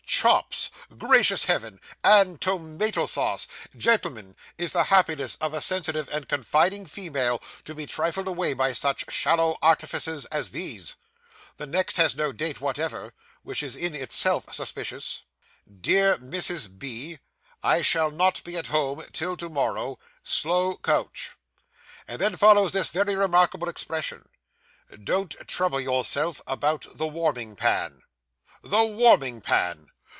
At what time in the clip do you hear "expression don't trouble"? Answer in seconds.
23.69-25.81